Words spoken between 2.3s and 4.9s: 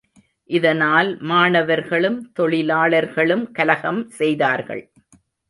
தொழிலாளர்களும் கலகம் செய்தார்கள்.